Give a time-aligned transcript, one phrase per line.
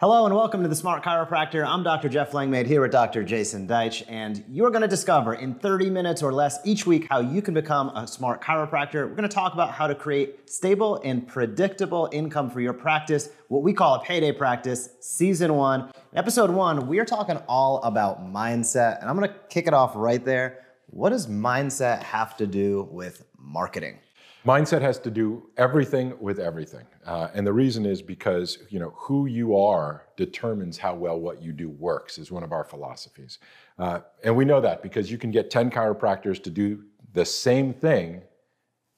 [0.00, 1.62] Hello and welcome to the Smart Chiropractor.
[1.62, 2.08] I'm Dr.
[2.08, 3.22] Jeff Langmaid here with Dr.
[3.22, 7.20] Jason Deitch, and you're going to discover in 30 minutes or less each week how
[7.20, 9.06] you can become a smart chiropractor.
[9.06, 13.28] We're going to talk about how to create stable and predictable income for your practice,
[13.48, 15.92] what we call a payday practice, season one.
[16.12, 19.74] In episode one, we are talking all about mindset, and I'm going to kick it
[19.74, 20.64] off right there.
[20.86, 23.98] What does mindset have to do with marketing?
[24.46, 26.86] Mindset has to do everything with everything.
[27.04, 31.42] Uh, and the reason is because, you know, who you are determines how well what
[31.42, 33.38] you do works is one of our philosophies.
[33.78, 36.82] Uh, and we know that because you can get 10 chiropractors to do
[37.12, 38.22] the same thing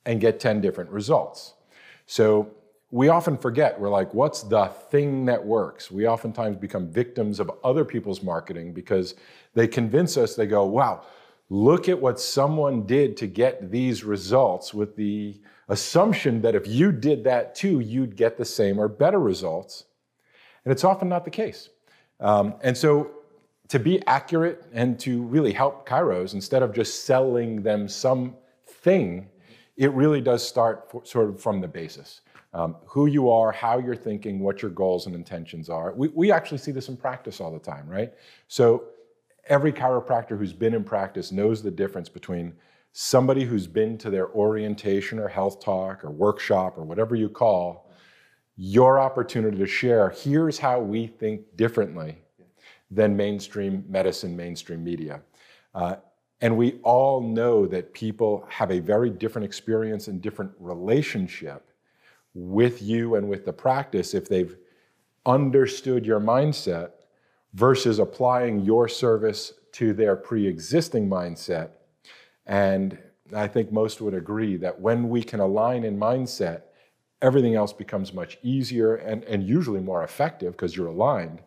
[0.06, 1.54] and get 10 different results.
[2.06, 2.54] So
[2.92, 5.90] we often forget, we're like, what's the thing that works?
[5.90, 9.14] We oftentimes become victims of other people's marketing because
[9.54, 11.02] they convince us, they go, wow,
[11.52, 15.38] look at what someone did to get these results with the
[15.68, 19.84] assumption that if you did that too, you'd get the same or better results.
[20.64, 21.68] And it's often not the case.
[22.20, 23.10] Um, and so,
[23.68, 29.28] to be accurate and to really help chiros, instead of just selling them something,
[29.76, 32.22] it really does start for, sort of from the basis.
[32.54, 35.92] Um, who you are, how you're thinking, what your goals and intentions are.
[35.92, 38.14] We, we actually see this in practice all the time, right?
[38.48, 38.84] So,
[39.48, 42.54] every chiropractor who's been in practice knows the difference between
[42.92, 47.90] somebody who's been to their orientation or health talk or workshop or whatever you call
[48.56, 52.18] your opportunity to share here's how we think differently
[52.90, 55.22] than mainstream medicine, mainstream media.
[55.74, 55.96] Uh,
[56.42, 61.70] and we all know that people have a very different experience and different relationship
[62.34, 64.56] with you and with the practice if they've
[65.24, 66.90] understood your mindset
[67.54, 71.70] versus applying your service to their pre existing mindset.
[72.46, 72.98] And
[73.34, 76.62] I think most would agree that when we can align in mindset,
[77.20, 81.40] everything else becomes much easier and, and usually more effective because you're aligned,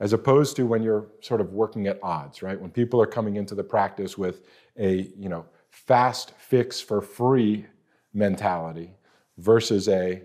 [0.00, 2.60] as opposed to when you're sort of working at odds, right?
[2.60, 4.42] When people are coming into the practice with
[4.78, 7.66] a, you know, fast fix for free
[8.12, 8.92] mentality
[9.36, 10.22] versus a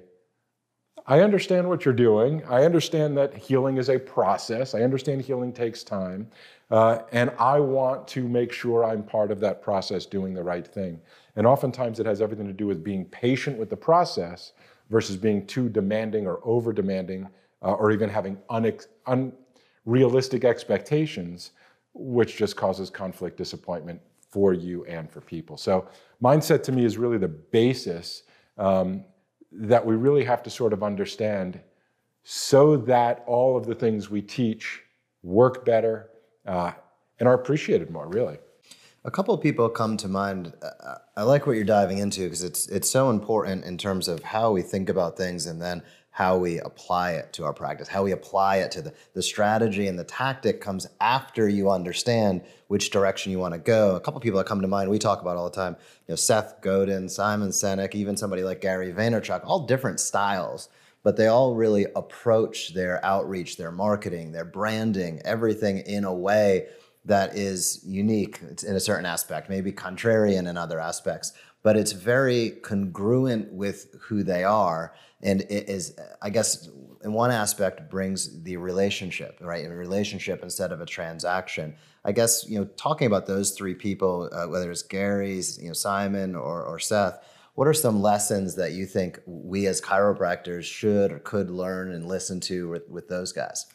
[1.07, 2.43] I understand what you're doing.
[2.45, 4.73] I understand that healing is a process.
[4.73, 6.27] I understand healing takes time.
[6.71, 10.65] Uh, and I want to make sure I'm part of that process doing the right
[10.65, 10.99] thing.
[11.35, 14.53] And oftentimes it has everything to do with being patient with the process
[14.89, 17.27] versus being too demanding or over demanding
[17.61, 18.37] uh, or even having
[19.85, 21.51] unrealistic expectations,
[21.93, 24.01] which just causes conflict, disappointment
[24.31, 25.55] for you and for people.
[25.55, 25.87] So,
[26.21, 28.23] mindset to me is really the basis.
[28.57, 29.05] Um,
[29.57, 31.59] that we really have to sort of understand
[32.23, 34.81] so that all of the things we teach
[35.23, 36.09] work better
[36.45, 36.71] uh,
[37.19, 38.37] and are appreciated more, really.
[39.03, 40.53] A couple of people come to mind.
[40.61, 44.23] Uh, I like what you're diving into because it's it's so important in terms of
[44.23, 45.83] how we think about things and then
[46.15, 49.85] how we apply it to our practice, how we apply it to the, the strategy
[49.85, 53.97] and the tactic comes after you understand which direction you want to go.
[53.97, 55.75] A couple people that come to mind, we talk about all the time,
[56.07, 60.69] you know, Seth Godin, Simon Sinek, even somebody like Gary Vaynerchuk, all different styles,
[61.03, 66.67] but they all really approach their outreach, their marketing, their branding, everything in a way
[67.03, 72.51] that is unique in a certain aspect, maybe contrarian in other aspects, but it's very
[72.61, 74.93] congruent with who they are
[75.25, 76.69] and it is i guess
[77.03, 79.65] in one aspect brings the relationship right?
[79.65, 81.75] A relationship instead of a transaction.
[82.03, 85.73] I guess you know talking about those three people uh, whether it's gary's you know
[85.73, 87.19] simon or, or seth
[87.55, 92.05] what are some lessons that you think we as chiropractors should or could learn and
[92.05, 93.65] listen to with, with those guys?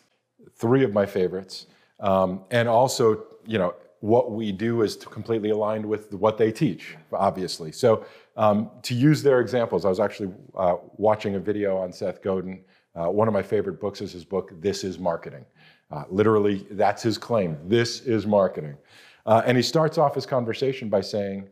[0.54, 1.66] Three of my favorites.
[1.98, 6.96] Um, and also you know what we do is completely aligned with what they teach
[7.12, 8.04] obviously so
[8.40, 12.64] um, to use their examples, I was actually uh, watching a video on Seth Godin.
[12.94, 15.44] Uh, one of my favorite books is his book, This is Marketing.
[15.90, 17.58] Uh, literally, that's his claim.
[17.66, 18.76] This is marketing.
[19.26, 21.48] Uh, and he starts off his conversation by saying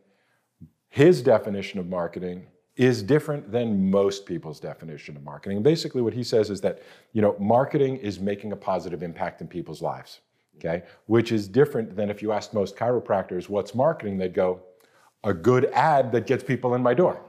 [0.89, 5.59] his definition of marketing is different than most people's definition of marketing.
[5.59, 6.83] And basically, what he says is that
[7.13, 10.21] you know, marketing is making a positive impact in people's lives,
[10.59, 10.85] okay?
[11.07, 14.61] Which is different than if you asked most chiropractors what's marketing, they'd go,
[15.25, 17.21] a good ad that gets people in my door.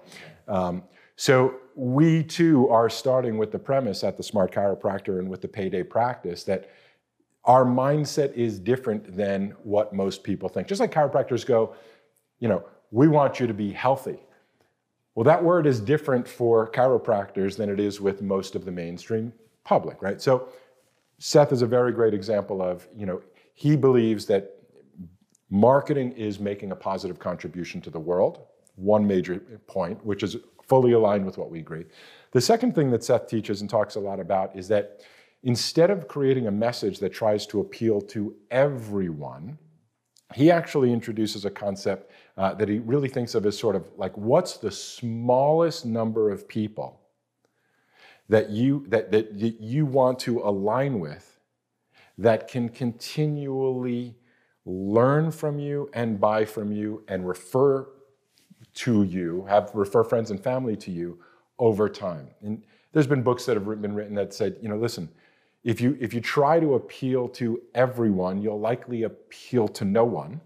[0.48, 0.84] Um,
[1.16, 5.48] so we too are starting with the premise at the Smart Chiropractor and with the
[5.48, 6.70] payday practice that
[7.46, 10.68] our mindset is different than what most people think.
[10.68, 11.74] Just like chiropractors go,
[12.40, 14.20] you know, we want you to be healthy.
[15.16, 19.34] Well, that word is different for chiropractors than it is with most of the mainstream
[19.64, 20.22] public, right?
[20.22, 20.50] So
[21.20, 23.22] Seth is a very great example of, you know,
[23.54, 24.60] he believes that
[25.50, 28.46] Marketing is making a positive contribution to the world,
[28.76, 31.86] one major point, which is fully aligned with what we agree.
[32.32, 35.02] The second thing that Seth teaches and talks a lot about is that
[35.42, 39.58] instead of creating a message that tries to appeal to everyone,
[40.36, 44.16] he actually introduces a concept uh, that he really thinks of as sort of like
[44.16, 46.99] what's the smallest number of people
[48.30, 51.40] that you that, that you want to align with
[52.18, 54.16] that can continually
[54.66, 57.88] learn from you and buy from you and refer
[58.76, 61.20] to you, have refer friends and family to you
[61.58, 62.28] over time.
[62.42, 65.10] And there's been books that have been written that said, you know, listen,
[65.64, 70.40] if you if you try to appeal to everyone, you'll likely appeal to no one.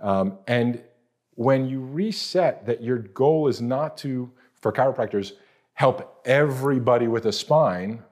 [0.00, 0.82] Um, and
[1.34, 4.30] when you reset that your goal is not to,
[4.60, 5.32] for chiropractors,
[5.74, 8.02] help everybody with a spine,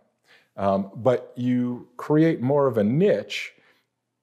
[0.56, 3.52] um, but you create more of a niche.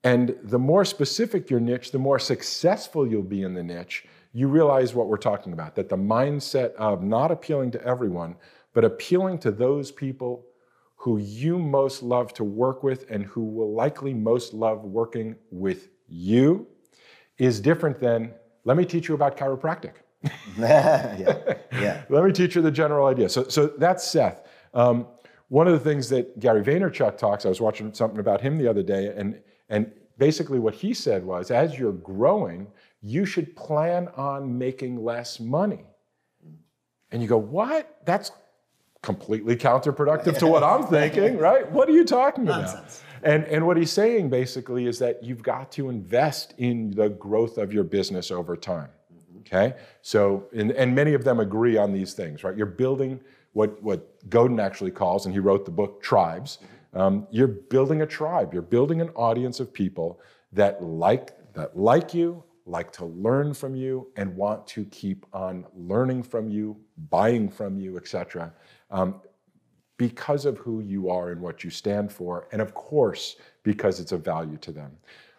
[0.04, 4.06] And the more specific your niche, the more successful you'll be in the niche.
[4.34, 8.36] You realize what we're talking about that the mindset of not appealing to everyone,
[8.74, 10.46] but appealing to those people
[10.96, 15.90] who you most love to work with and who will likely most love working with
[16.08, 16.68] you
[17.38, 18.34] is different than
[18.66, 19.94] let me teach you about chiropractic.
[20.58, 22.04] yeah, yeah.
[22.10, 23.30] Let me teach you the general idea.
[23.30, 24.48] So, so that's Seth.
[24.74, 25.08] Um,
[25.48, 28.68] one of the things that Gary Vaynerchuk talks, I was watching something about him the
[28.68, 29.40] other day, and,
[29.70, 32.68] and basically what he said was as you're growing,
[33.02, 35.86] you should plan on making less money.
[37.12, 38.00] And you go, what?
[38.06, 38.32] That's
[39.02, 41.70] completely counterproductive to what I'm thinking, right?
[41.72, 43.02] What are you talking Nonsense.
[43.22, 43.34] about?
[43.34, 47.58] And, and what he's saying basically is that you've got to invest in the growth
[47.58, 48.90] of your business over time.
[49.52, 49.76] Okay?
[50.02, 52.56] So, and, and many of them agree on these things, right?
[52.56, 53.20] You're building
[53.54, 56.60] what, what Godin actually calls, and he wrote the book Tribes.
[56.94, 58.54] Um, you're building a tribe.
[58.54, 60.20] You're building an audience of people
[60.52, 65.66] that like, that like you, like to learn from you, and want to keep on
[65.76, 66.78] learning from you,
[67.10, 68.54] buying from you, etc
[68.92, 69.22] um,
[69.98, 74.12] because of who you are and what you stand for, and of course, because it's
[74.12, 74.92] of value to them.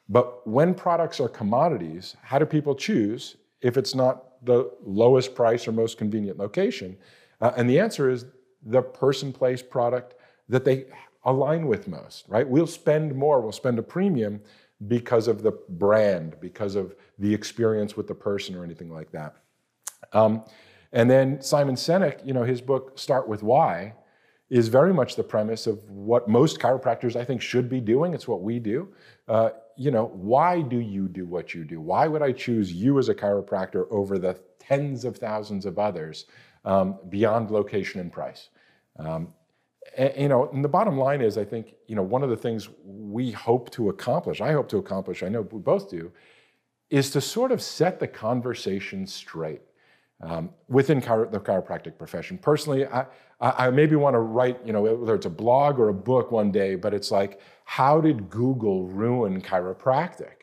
[0.08, 5.68] But when products are commodities, how do people choose if it's not the lowest price
[5.68, 6.96] or most convenient location?
[7.40, 8.26] Uh, and the answer is
[8.62, 10.14] the person, place, product
[10.48, 10.86] that they
[11.24, 12.48] align with most, right?
[12.48, 14.40] We'll spend more, we'll spend a premium
[14.88, 19.36] because of the brand, because of the experience with the person or anything like that.
[20.12, 20.42] Um,
[20.92, 23.94] and then Simon Sinek, you know, his book Start with Why
[24.48, 28.14] is very much the premise of what most chiropractors I think should be doing.
[28.14, 28.88] It's what we do.
[29.28, 31.80] Uh, you know, why do you do what you do?
[31.80, 36.26] Why would I choose you as a chiropractor over the tens of thousands of others
[36.66, 38.50] um, beyond location and price?
[38.98, 39.32] Um,
[39.96, 42.36] and, you know, and the bottom line is, I think, you know, one of the
[42.36, 46.12] things we hope to accomplish, I hope to accomplish, I know we both do,
[46.90, 49.62] is to sort of set the conversation straight
[50.20, 52.36] um, within chiro- the chiropractic profession.
[52.36, 53.06] Personally, I,
[53.40, 56.52] I, maybe want to write, you know, whether it's a blog or a book one
[56.52, 57.40] day, but it's like,
[57.70, 60.42] how did Google ruin chiropractic?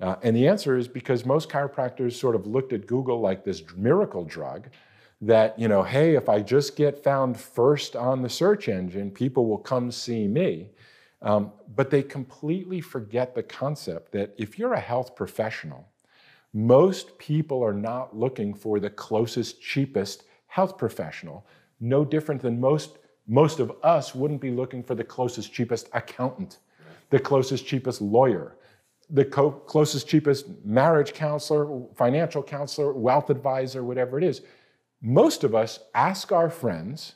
[0.00, 3.62] Uh, and the answer is because most chiropractors sort of looked at Google like this
[3.76, 4.68] miracle drug
[5.20, 9.46] that, you know, hey, if I just get found first on the search engine, people
[9.46, 10.70] will come see me.
[11.22, 15.86] Um, but they completely forget the concept that if you're a health professional,
[16.52, 21.46] most people are not looking for the closest, cheapest health professional.
[21.78, 26.58] No different than most, most of us wouldn't be looking for the closest, cheapest accountant,
[27.10, 28.56] the closest, cheapest lawyer,
[29.10, 34.42] the co- closest, cheapest marriage counselor, financial counselor, wealth advisor, whatever it is.
[35.00, 37.14] Most of us ask our friends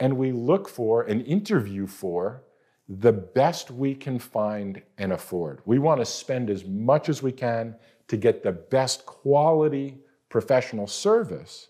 [0.00, 2.42] and we look for and interview for
[2.88, 5.60] the best we can find and afford.
[5.64, 7.76] We want to spend as much as we can
[8.08, 11.68] to get the best quality professional service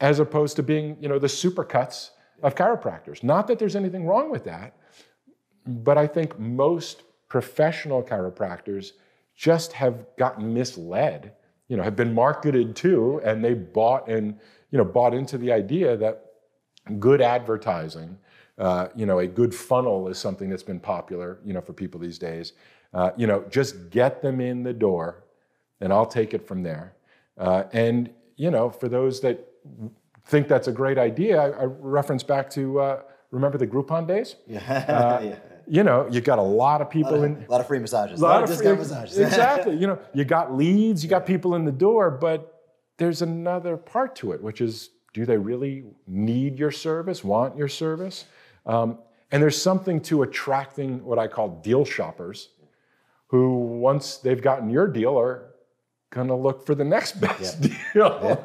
[0.00, 2.10] as opposed to being, you know, the supercuts
[2.42, 3.22] of chiropractors.
[3.22, 4.76] Not that there's anything wrong with that,
[5.66, 8.92] but I think most professional chiropractors
[9.34, 11.32] just have gotten misled,
[11.68, 14.38] you know, have been marketed to, and they bought and,
[14.70, 16.26] you know, bought into the idea that
[16.98, 18.18] good advertising,
[18.58, 21.98] uh, you know, a good funnel is something that's been popular, you know, for people
[22.00, 22.52] these days.
[22.92, 25.24] Uh, you know, just get them in the door,
[25.80, 26.94] and I'll take it from there.
[27.38, 29.46] Uh, and you know, for those that
[30.26, 34.36] think that's a great idea, I, I reference back to uh, remember the Groupon days.
[34.46, 34.58] Yeah.
[34.60, 35.36] Uh, yeah.
[35.66, 37.78] You know, you got a lot of people a of, in a lot of free
[37.78, 39.18] massages, a lot, a lot of discount free, massages.
[39.18, 39.76] exactly.
[39.76, 42.60] You know, you got leads, you got people in the door, but
[42.96, 47.68] there's another part to it, which is, do they really need your service, want your
[47.68, 48.26] service?
[48.66, 48.98] Um,
[49.30, 52.48] and there's something to attracting what I call deal shoppers
[53.28, 55.49] who, once they've gotten your deal, are
[56.10, 57.60] gonna look for the next best
[57.92, 58.44] deal.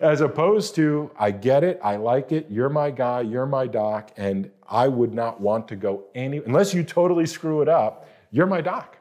[0.00, 4.10] As opposed to, I get it, I like it, you're my guy, you're my doc,
[4.16, 8.46] and I would not want to go any, unless you totally screw it up, you're
[8.46, 8.96] my doc.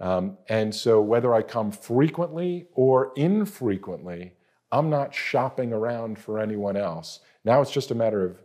[0.00, 4.32] Um, and so whether I come frequently or infrequently,
[4.72, 7.20] I'm not shopping around for anyone else.
[7.44, 8.42] Now it's just a matter of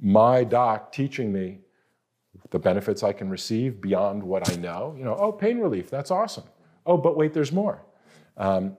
[0.00, 1.60] my doc teaching me
[2.50, 4.94] the benefits I can receive beyond what I know.
[4.96, 6.44] You know, oh, pain relief, that's awesome.
[6.86, 7.82] Oh, but wait, there's more.
[8.36, 8.76] Um,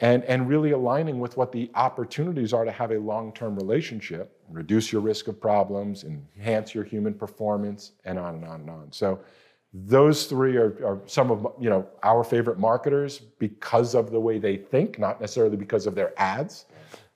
[0.00, 4.92] and, and really aligning with what the opportunities are to have a long-term relationship, reduce
[4.92, 8.92] your risk of problems, enhance your human performance, and on and on and on.
[8.92, 9.20] So
[9.72, 14.38] those three are, are, some of you know our favorite marketers because of the way
[14.38, 16.66] they think, not necessarily because of their ads.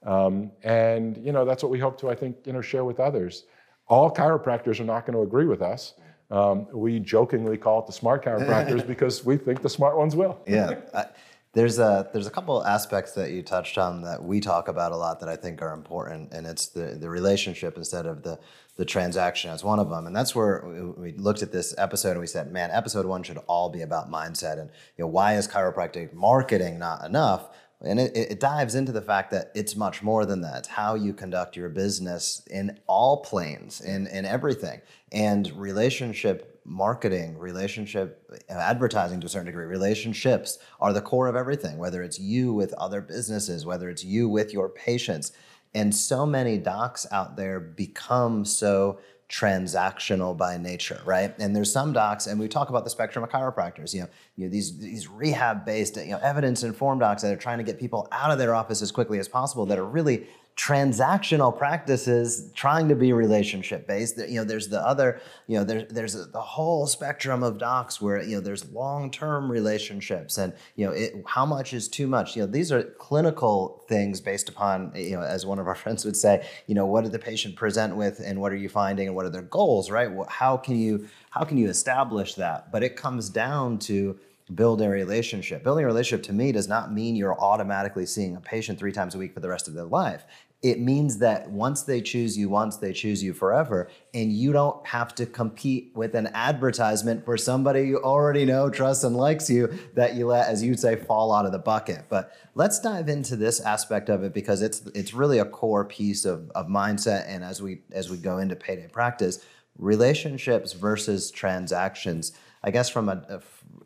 [0.04, 3.00] Um, and you know that's what we hope to, I think, you know, share with
[3.00, 3.44] others.
[3.88, 5.94] All chiropractors are not going to agree with us.
[6.32, 10.40] Um, we jokingly call it the smart chiropractors because we think the smart ones will.
[10.46, 10.80] yeah.
[10.94, 11.04] I,
[11.52, 14.96] there's a there's a couple aspects that you touched on that we talk about a
[14.96, 18.38] lot that I think are important, and it's the the relationship instead of the
[18.76, 20.06] the transaction as one of them.
[20.06, 23.36] And that's where we looked at this episode and we said, man, episode one should
[23.46, 27.50] all be about mindset and you know why is chiropractic marketing not enough?
[27.84, 30.58] And it, it dives into the fact that it's much more than that.
[30.58, 34.80] It's how you conduct your business in all planes, in, in everything.
[35.10, 41.36] And relationship marketing, relationship uh, advertising to a certain degree, relationships are the core of
[41.36, 45.32] everything, whether it's you with other businesses, whether it's you with your patients.
[45.74, 49.00] And so many docs out there become so
[49.32, 51.34] transactional by nature, right?
[51.38, 53.94] And there's some docs, and we talk about the spectrum of chiropractors.
[53.94, 57.64] You know, you know these these rehab-based, you know, evidence-informed docs that are trying to
[57.64, 62.52] get people out of their office as quickly as possible that are really transactional practices
[62.54, 66.26] trying to be relationship based you know there's the other you know there's there's a,
[66.26, 71.14] the whole spectrum of docs where you know there's long-term relationships and you know it,
[71.26, 72.36] how much is too much?
[72.36, 76.04] You know these are clinical things based upon you know as one of our friends
[76.04, 79.08] would say you know what did the patient present with and what are you finding
[79.08, 80.10] and what are their goals right?
[80.28, 82.70] How can you how can you establish that?
[82.70, 84.18] But it comes down to
[84.54, 85.62] build a relationship.
[85.62, 89.14] Building a relationship to me does not mean you're automatically seeing a patient three times
[89.14, 90.24] a week for the rest of their life.
[90.62, 93.90] It means that once they choose you once, they choose you forever.
[94.14, 99.02] And you don't have to compete with an advertisement for somebody you already know, trusts,
[99.02, 102.04] and likes you that you let, as you would say, fall out of the bucket.
[102.08, 106.24] But let's dive into this aspect of it because it's it's really a core piece
[106.24, 107.24] of, of mindset.
[107.26, 109.44] And as we as we go into payday practice,
[109.76, 112.32] relationships versus transactions.
[112.64, 113.40] I guess from a,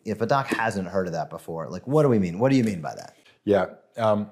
[0.06, 2.38] if a doc hasn't heard of that before, like what do we mean?
[2.38, 3.16] What do you mean by that?
[3.44, 4.30] Yeah, um,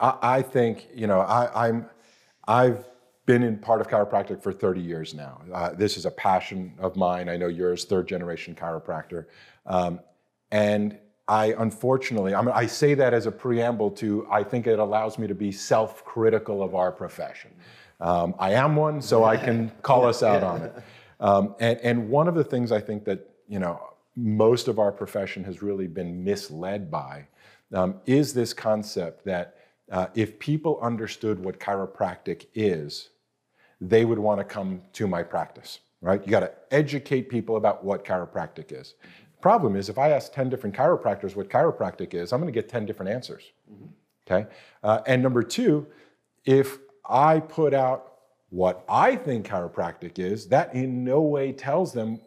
[0.00, 1.86] I, I, think you know I, I'm
[2.46, 2.84] I've
[3.26, 5.40] been in part of chiropractic for 30 years now.
[5.52, 7.28] Uh, this is a passion of mine.
[7.28, 9.26] I know yours, third generation chiropractor,
[9.66, 10.00] um,
[10.50, 14.78] and I unfortunately, I mean, I say that as a preamble to I think it
[14.78, 17.52] allows me to be self-critical of our profession.
[18.00, 20.74] Um, I am one, so I can call us out on it.
[21.20, 24.92] Um, and, and one of the things I think that you know most of our
[24.92, 27.26] profession has really been misled by
[27.72, 29.56] um, is this concept that
[29.90, 33.10] uh, if people understood what chiropractic is,
[33.80, 36.22] they would want to come to my practice, right?
[36.24, 38.94] You got to educate people about what chiropractic is.
[39.34, 42.58] The problem is, if I ask 10 different chiropractors what chiropractic is, I'm going to
[42.58, 43.52] get 10 different answers.
[43.70, 43.86] Mm-hmm.
[44.30, 44.50] Okay?
[44.82, 45.86] Uh, and number two,
[46.44, 46.78] if
[47.08, 48.12] I put out
[48.50, 52.20] what I think chiropractic is, that in no way tells them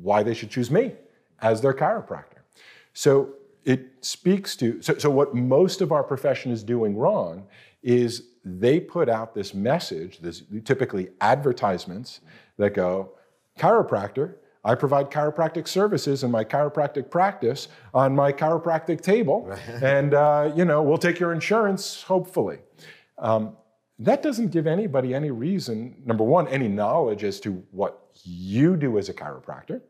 [0.00, 0.92] why they should choose me
[1.44, 2.40] as their chiropractor.
[2.94, 3.34] So
[3.64, 7.46] it speaks to, so, so what most of our profession is doing wrong
[7.82, 12.20] is they put out this message, this typically advertisements
[12.56, 13.12] that go,
[13.58, 14.34] chiropractor,
[14.64, 20.64] I provide chiropractic services in my chiropractic practice on my chiropractic table, and uh, you
[20.64, 22.60] know we'll take your insurance, hopefully.
[23.18, 23.56] Um,
[23.98, 28.96] that doesn't give anybody any reason, number one, any knowledge as to what you do
[28.96, 29.82] as a chiropractor.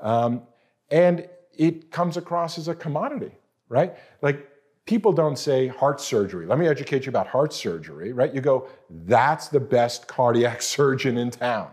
[0.00, 0.42] Um,
[0.90, 3.32] and it comes across as a commodity,
[3.68, 3.96] right?
[4.22, 4.48] Like
[4.84, 6.46] people don't say heart surgery.
[6.46, 8.32] Let me educate you about heart surgery, right?
[8.34, 11.70] You go, that's the best cardiac surgeon in town.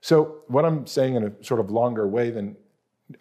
[0.00, 2.56] So, what I'm saying in a sort of longer way than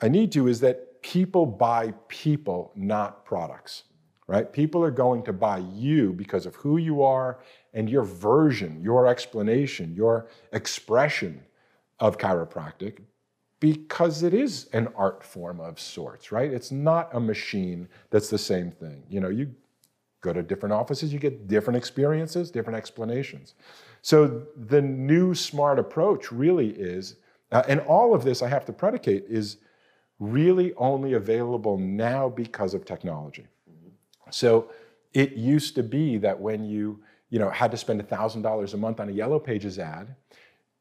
[0.01, 3.83] I need to is that people buy people, not products,
[4.27, 4.51] right?
[4.51, 7.39] People are going to buy you because of who you are
[7.73, 11.41] and your version, your explanation, your expression
[11.99, 12.99] of chiropractic
[13.59, 16.51] because it is an art form of sorts, right?
[16.51, 19.03] It's not a machine that's the same thing.
[19.09, 19.53] You know, you
[20.21, 23.55] go to different offices, you get different experiences, different explanations.
[24.01, 27.15] So the new smart approach really is,
[27.51, 29.57] uh, and all of this I have to predicate is
[30.19, 33.45] really only available now because of technology.
[34.29, 34.69] So
[35.13, 36.99] it used to be that when you,
[37.29, 40.15] you know, had to spend $1,000 a month on a Yellow Pages ad,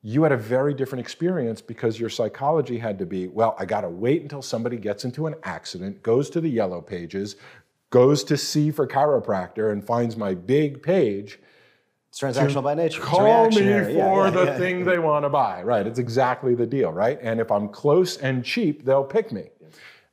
[0.09, 3.81] you had a very different experience because your psychology had to be, well, I got
[3.81, 7.35] to wait until somebody gets into an accident, goes to the Yellow Pages,
[7.91, 11.41] goes to see for chiropractor and finds my big page.
[12.09, 13.03] It's transactional by nature.
[13.03, 13.63] Call me for.
[13.65, 14.57] Yeah, yeah, the yeah.
[14.59, 15.65] thing they want to buy.
[15.65, 15.85] Right.
[15.85, 16.93] It's exactly the deal.
[16.93, 17.19] Right.
[17.21, 19.49] And if I'm close and cheap, they'll pick me.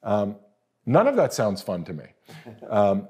[0.02, 0.38] Um,
[0.88, 2.06] none of that sounds fun to me.
[2.68, 3.10] Um,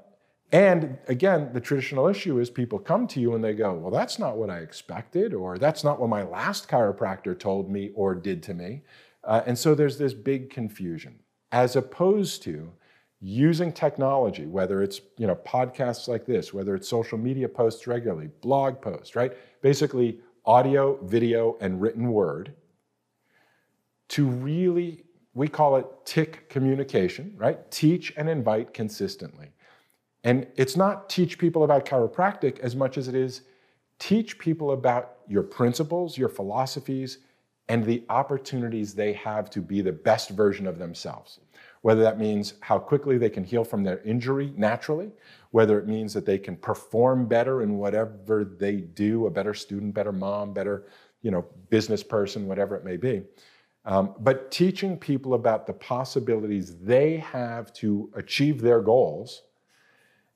[0.54, 4.20] and again, the traditional issue is people come to you and they go, Well, that's
[4.20, 8.44] not what I expected, or that's not what my last chiropractor told me or did
[8.44, 8.84] to me.
[9.24, 11.18] Uh, and so there's this big confusion,
[11.52, 12.72] as opposed to
[13.20, 18.30] using technology, whether it's you know podcasts like this, whether it's social media posts regularly,
[18.42, 19.34] blog posts, right?
[19.64, 22.54] Basically, audio, video, and written word
[24.10, 27.72] to really, we call it tick communication, right?
[27.72, 29.54] Teach and invite consistently.
[30.24, 33.42] And it's not teach people about chiropractic as much as it is
[34.00, 37.20] teach people about your principles, your philosophies,
[37.70, 41.40] and the opportunities they have to be the best version of themselves.
[41.82, 45.12] Whether that means how quickly they can heal from their injury naturally,
[45.52, 49.94] whether it means that they can perform better in whatever they do, a better student,
[49.94, 50.86] better mom, better
[51.22, 53.24] you know, business person, whatever it may be.
[53.86, 59.44] Um, but teaching people about the possibilities they have to achieve their goals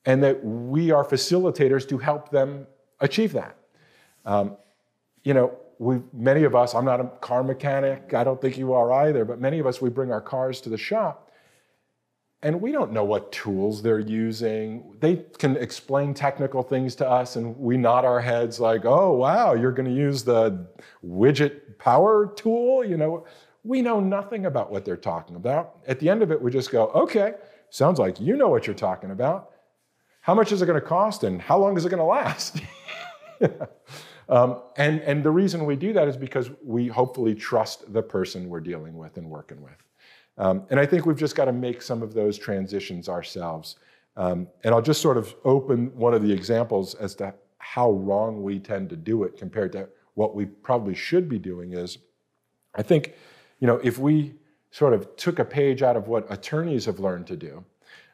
[0.08, 2.66] and that we are facilitators to help them
[3.02, 3.58] achieve that.
[4.26, 4.56] Um,
[5.24, 8.74] you know, we many of us, I'm not a car mechanic, I don't think you
[8.74, 11.30] are either, but many of us, we bring our cars to the shop
[12.42, 14.96] and we don't know what tools they're using.
[15.02, 19.56] They can explain technical things to us and we nod our heads like, oh, wow,
[19.56, 20.68] you're going to use the
[21.06, 22.86] widget power tool?
[22.86, 23.26] You know,
[23.64, 25.80] we know nothing about what they're talking about.
[25.86, 27.34] At the end of it, we just go, okay,
[27.72, 29.52] sounds like you know what you're talking about.
[30.28, 32.62] How much is it going to cost and how long is it going to last?
[34.28, 38.50] um, and, and the reason we do that is because we hopefully trust the person
[38.50, 39.82] we're dealing with and working with.
[40.38, 43.78] Um, and I think we've just got to make some of those transitions ourselves.
[44.18, 48.44] Um, and I'll just sort of open one of the examples as to how wrong
[48.44, 52.00] we tend to do it compared to what we probably should be doing is
[52.76, 53.14] I think,
[53.62, 54.34] you know, if we
[54.72, 57.64] sort of took a page out of what attorneys have learned to do,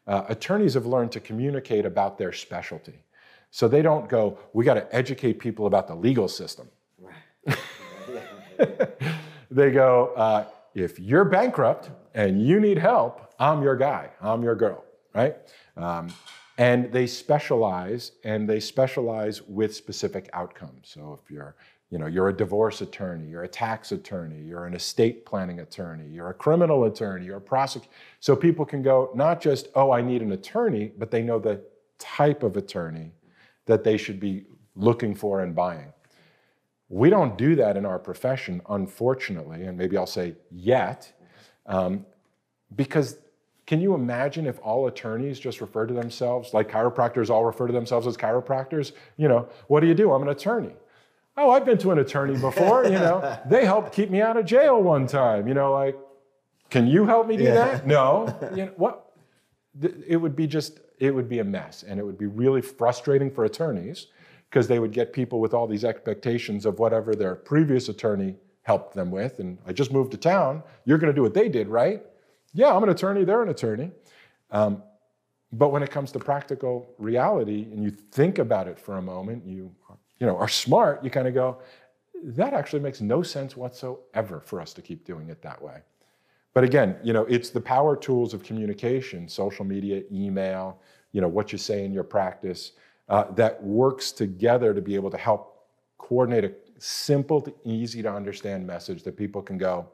[0.06, 3.04] uh, attorneys have learned to communicate about their specialty.
[3.50, 6.68] So they don't go, we got to educate people about the legal system.
[9.50, 14.56] they go, uh, if you're bankrupt and you need help, I'm your guy, I'm your
[14.56, 15.36] girl, right?
[15.76, 16.08] Um,
[16.58, 20.88] and they specialize, and they specialize with specific outcomes.
[20.88, 21.56] So if you're,
[21.90, 26.08] you know, you're a divorce attorney, you're a tax attorney, you're an estate planning attorney,
[26.08, 27.92] you're a criminal attorney, you're a prosecutor.
[28.20, 31.62] So people can go not just, oh, I need an attorney, but they know the
[31.98, 33.12] type of attorney
[33.66, 34.44] that they should be
[34.74, 35.92] looking for and buying.
[36.88, 41.12] We don't do that in our profession, unfortunately, and maybe I'll say yet,
[41.66, 42.04] um,
[42.74, 43.18] because
[43.66, 47.72] can you imagine if all attorneys just refer to themselves like chiropractors all refer to
[47.72, 48.92] themselves as chiropractors?
[49.16, 50.12] You know, what do you do?
[50.12, 50.74] I'm an attorney.
[51.36, 52.84] Oh, I've been to an attorney before.
[52.84, 55.48] You know, they helped keep me out of jail one time.
[55.48, 55.96] You know, like,
[56.70, 57.54] can you help me do Yeah.
[57.54, 57.86] that?
[57.86, 58.26] No.
[58.56, 59.00] You know, what?
[60.06, 63.28] It would be just, it would be a mess, and it would be really frustrating
[63.30, 64.06] for attorneys
[64.48, 68.94] because they would get people with all these expectations of whatever their previous attorney helped
[68.94, 69.40] them with.
[69.40, 70.62] And I just moved to town.
[70.84, 72.02] You're going to do what they did, right?
[72.52, 73.24] Yeah, I'm an attorney.
[73.24, 73.90] They're an attorney.
[74.52, 74.80] Um,
[75.52, 79.44] but when it comes to practical reality, and you think about it for a moment,
[79.44, 79.72] you
[80.24, 81.04] you know are smart.
[81.04, 81.58] You kind of go,
[82.22, 85.82] that actually makes no sense whatsoever for us to keep doing it that way.
[86.54, 90.80] But again, you know, it's the power tools of communication, social media, email,
[91.12, 92.72] you know, what you say in your practice,
[93.10, 95.66] uh, that works together to be able to help
[95.98, 99.86] coordinate a simple to easy to understand message that people can go,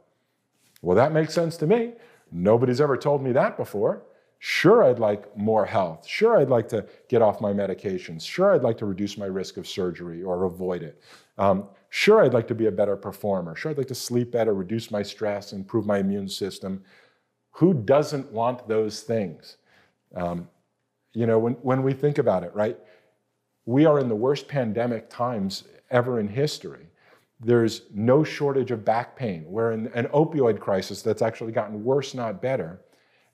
[0.80, 1.94] well, that makes sense to me.
[2.30, 4.04] Nobody's ever told me that before.
[4.42, 6.06] Sure, I'd like more health.
[6.06, 8.26] Sure, I'd like to get off my medications.
[8.26, 11.02] Sure, I'd like to reduce my risk of surgery or avoid it.
[11.36, 13.54] Um, sure, I'd like to be a better performer.
[13.54, 16.82] Sure, I'd like to sleep better, reduce my stress, improve my immune system.
[17.50, 19.58] Who doesn't want those things?
[20.16, 20.48] Um,
[21.12, 22.78] you know, when, when we think about it, right?
[23.66, 26.86] We are in the worst pandemic times ever in history.
[27.40, 29.44] There's no shortage of back pain.
[29.46, 32.80] We're in an opioid crisis that's actually gotten worse, not better.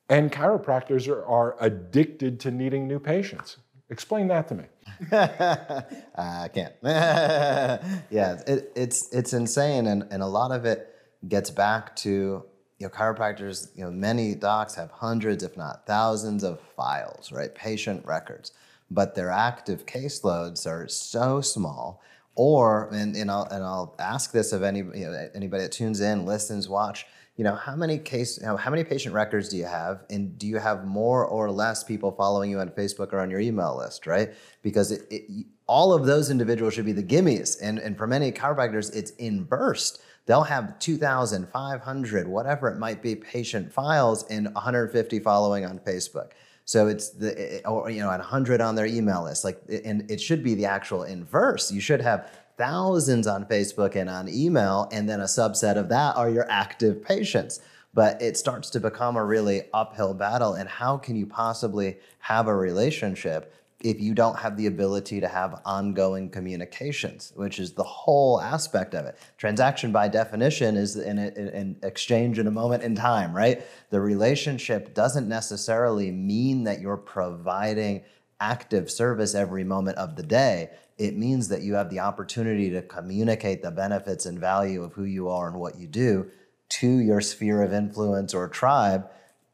[0.09, 3.57] And chiropractors are, are addicted to needing new patients.
[3.91, 4.65] Explain that to me.
[5.13, 6.75] I can't.
[6.83, 10.93] yeah, it, it's it's insane, and and a lot of it
[11.29, 12.45] gets back to
[12.79, 17.55] you know, chiropractors, you know, many docs have hundreds, if not thousands, of files, right?
[17.55, 18.53] Patient records,
[18.91, 22.03] but their active caseloads are so small.
[22.35, 26.03] Or, and, and, I'll, and I'll ask this of any, you know, anybody that tunes
[26.03, 27.07] in, listens, watch,
[27.37, 30.47] you know, how many case, know, how many patient records do you have, and do
[30.47, 34.07] you have more or less people following you on Facebook or on your email list,
[34.07, 34.33] right?
[34.63, 38.33] Because it, it, all of those individuals should be the gimmies, and and for many
[38.33, 40.01] chiropractors, it's in burst.
[40.27, 46.33] They'll have 2,500, whatever it might be, patient files and 150 following on Facebook.
[46.65, 49.45] So it's the eh, eh, or you know, 100 on their email list.
[49.45, 51.71] Like, eh, and it should be the actual inverse.
[51.71, 56.17] You should have thousands on Facebook and on email, and then a subset of that
[56.17, 57.61] are your active patients.
[57.95, 60.55] But it starts to become a really uphill battle.
[60.55, 65.29] And how can you possibly have a relationship if you don't have the ability to
[65.29, 69.17] have ongoing communications, which is the whole aspect of it.
[69.37, 73.63] Transaction, by definition, is an, an, exchange in a moment in time, right?
[73.91, 78.03] The relationship doesn't necessarily mean that you're providing
[78.41, 80.71] active service every moment of the day.
[80.99, 85.05] It means that you have the opportunity to communicate the benefits and value of who
[85.05, 86.31] you are and what you do
[86.69, 89.09] to your sphere of influence or tribe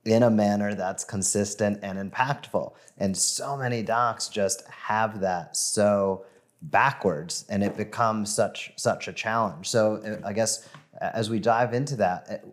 [0.04, 2.72] in a manner that's consistent and impactful.
[2.98, 6.24] And so many docs just have that so
[6.62, 9.68] backwards and it becomes such such a challenge.
[9.68, 10.68] So uh, I guess
[11.00, 12.48] as we dive into that, uh,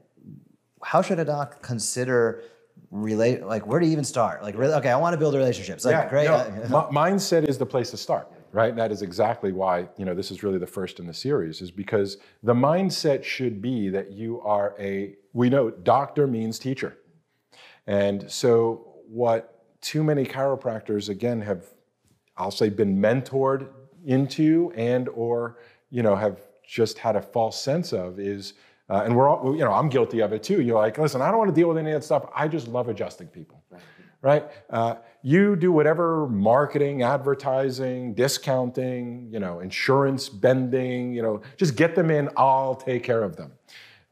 [0.84, 2.44] how should a doc consider
[2.90, 4.42] relate like where do you even start?
[4.42, 5.86] Like really, okay, I want to build relationships.
[5.86, 6.26] Like yeah, great.
[6.26, 8.70] No, uh, mindset is the place to start right?
[8.70, 11.62] And that is exactly why, you know, this is really the first in the series,
[11.62, 16.98] is because the mindset should be that you are a, we know doctor means teacher.
[17.88, 21.66] And so, what too many chiropractors again have,
[22.38, 23.70] I'll say, been mentored
[24.06, 25.58] into and or
[25.90, 28.54] you know have just had a false sense of is,
[28.90, 30.62] uh, and we're all, you know, I'm guilty of it too.
[30.62, 32.30] You're like, listen, I don't want to deal with any of that stuff.
[32.36, 33.59] I just love adjusting people.
[34.22, 34.50] Right.
[34.70, 41.96] Uh, you do whatever marketing, advertising, discounting, you know, insurance bending, you know, just get
[41.96, 42.30] them in.
[42.36, 43.54] I'll take care of them.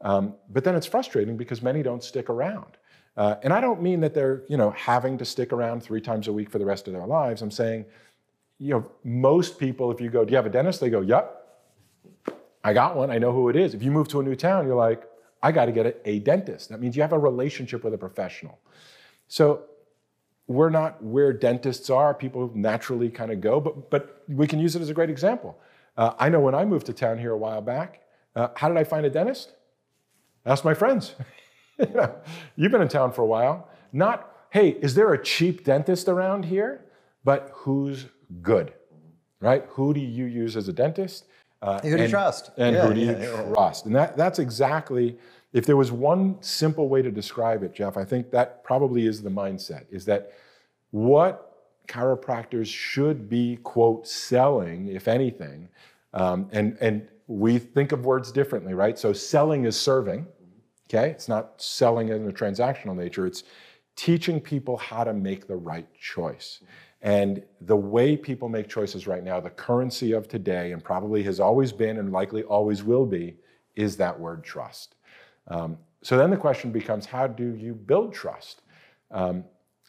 [0.00, 2.78] Um, but then it's frustrating because many don't stick around.
[3.16, 6.28] Uh, and I don't mean that they're, you know, having to stick around three times
[6.28, 7.42] a week for the rest of their lives.
[7.42, 7.84] I'm saying,
[8.58, 10.80] you know, most people, if you go, do you have a dentist?
[10.80, 11.34] They go, yep,
[12.62, 13.10] I got one.
[13.10, 13.74] I know who it is.
[13.74, 15.04] If you move to a new town, you're like,
[15.42, 16.68] I got to get a, a dentist.
[16.68, 18.58] That means you have a relationship with a professional.
[19.26, 19.64] So
[20.48, 22.12] we're not where dentists are.
[22.14, 25.56] People naturally kind of go, but, but we can use it as a great example.
[25.96, 28.00] Uh, I know when I moved to town here a while back,
[28.34, 29.52] uh, how did I find a dentist?
[30.46, 31.14] Ask my friends.
[31.78, 32.14] you know,
[32.56, 33.68] you've been in town for a while.
[33.92, 36.84] Not, hey, is there a cheap dentist around here?
[37.24, 38.06] But who's
[38.40, 38.72] good,
[39.40, 39.66] right?
[39.70, 41.26] Who do you use as a dentist?
[41.60, 42.50] Uh, who do you trust?
[42.56, 43.86] And yeah, who do you yeah, trust?
[43.86, 45.18] And that, that's exactly,
[45.52, 49.22] if there was one simple way to describe it, Jeff, I think that probably is
[49.22, 50.32] the mindset, is that
[50.90, 51.44] what
[51.86, 55.68] chiropractors should be, quote, selling, if anything,
[56.12, 58.98] um, and, and we think of words differently, right?
[58.98, 60.26] So selling is serving,
[60.88, 61.10] Okay?
[61.10, 63.44] It's not selling in a transactional nature, it's
[63.96, 66.62] teaching people how to make the right choice.
[67.02, 71.40] And the way people make choices right now, the currency of today, and probably has
[71.40, 73.36] always been and likely always will be,
[73.76, 74.96] is that word trust.
[75.48, 78.62] Um, so then the question becomes how do you build trust?
[79.10, 79.44] Um,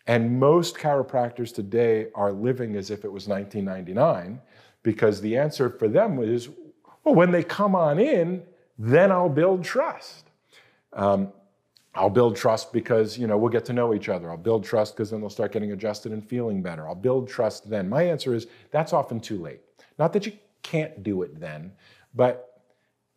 [0.07, 4.41] and most chiropractors today are living as if it was 1999
[4.81, 6.49] because the answer for them is
[7.03, 8.43] well, when they come on in,
[8.77, 10.29] then I'll build trust.
[10.93, 11.31] Um,
[11.95, 14.29] I'll build trust because you know we'll get to know each other.
[14.29, 16.87] I'll build trust because then they'll start getting adjusted and feeling better.
[16.87, 17.89] I'll build trust then.
[17.89, 19.61] My answer is that's often too late.
[19.97, 21.71] Not that you can't do it then,
[22.13, 22.48] but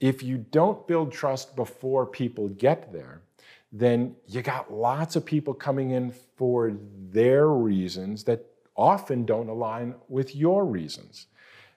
[0.02, 3.22] if you don't build trust before people get there,
[3.70, 6.76] then you got lots of people coming in for
[7.10, 8.44] their reasons that
[8.76, 11.28] often don't align with your reasons.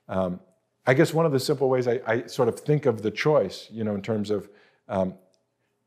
[0.09, 0.39] Um,
[0.87, 3.67] I guess one of the simple ways I, I, sort of think of the choice,
[3.71, 4.49] you know, in terms of
[4.89, 5.13] um,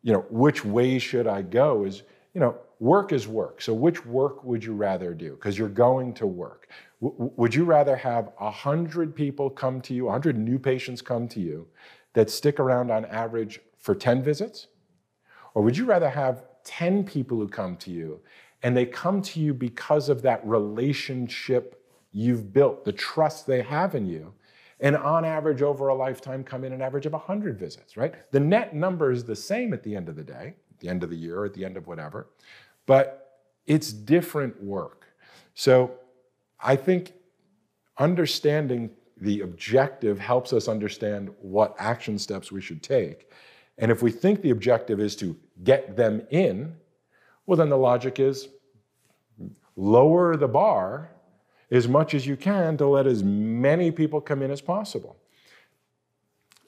[0.03, 3.61] you know, which way should I go is, you know, work is work.
[3.61, 5.33] So which work would you rather do?
[5.33, 6.69] Because you're going to work.
[7.03, 11.41] W- would you rather have 100 people come to you, 100 new patients come to
[11.41, 11.67] you
[12.15, 14.69] that stick around on average for 10 visits?
[15.55, 18.21] Or would you rather have 10 people who come to you
[18.63, 23.95] and they come to you because of that relationship you've built, the trust they have
[23.95, 24.33] in you,
[24.81, 28.15] and on average over a lifetime come in an average of 100 visits, right?
[28.33, 31.03] The net number is the same at the end of the day, at the end
[31.03, 32.29] of the year, at the end of whatever,
[32.87, 35.07] but it's different work.
[35.55, 35.93] So
[36.61, 37.13] I think
[37.99, 43.31] understanding the objective helps us understand what action steps we should take.
[43.79, 46.77] And if we think the objective is to get them in,
[47.47, 48.49] well, then the logic is
[49.77, 51.11] lower the bar
[51.71, 55.17] as much as you can to let as many people come in as possible.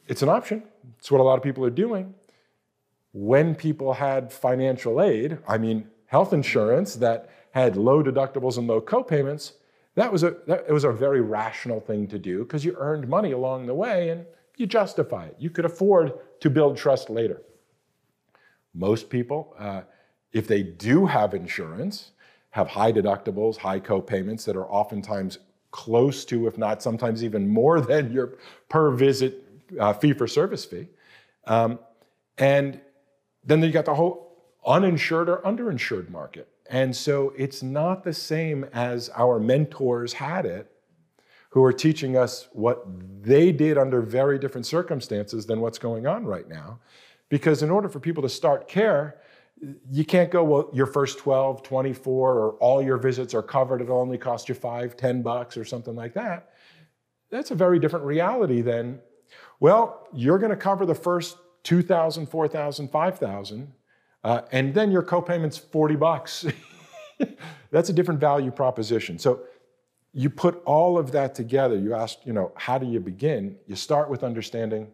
[0.07, 0.63] It's an option.
[0.99, 2.15] It's what a lot of people are doing.
[3.13, 8.81] When people had financial aid, I mean, health insurance that had low deductibles and low
[8.81, 9.53] copayments,
[9.95, 13.09] that was a, that, it was a very rational thing to do because you earned
[13.09, 14.25] money along the way and
[14.57, 15.37] you justify it.
[15.39, 17.43] You could afford to build trust later.
[18.75, 19.83] Most people, uh,
[20.33, 22.13] if they do have insurance,
[22.51, 25.39] have high deductibles, high copayments that are oftentimes
[25.71, 29.45] close to, if not sometimes even more than your per visit
[29.79, 30.89] uh, fee for service fee.
[31.47, 31.79] Um,
[32.39, 32.81] and
[33.45, 36.49] then you got the whole uninsured or underinsured market.
[36.71, 40.71] And so it's not the same as our mentors had it,
[41.51, 42.85] who are teaching us what
[43.23, 46.79] they did under very different circumstances than what's going on right now.
[47.29, 49.21] Because in order for people to start care,
[49.91, 54.01] you can't go, well, your first 12, 24, or all your visits are covered, it'll
[54.01, 56.51] only cost you five, 10 bucks, or something like that.
[57.31, 59.01] That's a very different reality than,
[59.59, 63.73] well, you're going to cover the first 2,000, 4,000, 5,000,
[64.25, 66.47] uh, and then your copayment's 40 bucks.
[67.71, 69.19] That's a different value proposition.
[69.19, 69.43] So
[70.13, 71.77] you put all of that together.
[71.77, 73.57] You ask, you know, how do you begin?
[73.67, 74.89] You start with understanding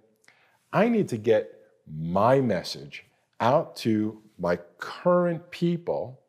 [0.73, 1.53] I need to get
[1.87, 3.05] my message
[3.41, 6.21] out to my current people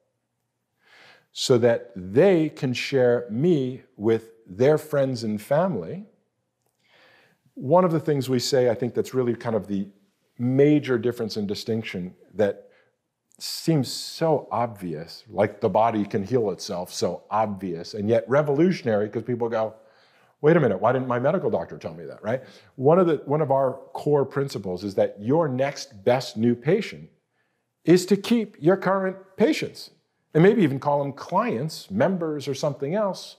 [1.33, 6.05] so that they can share me with their friends and family.
[7.55, 9.87] One of the things we say, I think that's really kind of the
[10.37, 12.66] major difference and distinction that
[13.39, 19.23] seems so obvious, like the body can heal itself, so obvious, and yet revolutionary because
[19.23, 19.75] people go,
[20.41, 22.43] wait a minute, why didn't my medical doctor tell me that, right?
[22.75, 27.09] One of, the, one of our core principles is that your next best new patient
[27.85, 29.91] is to keep your current patients
[30.33, 33.37] and maybe even call them clients, members, or something else,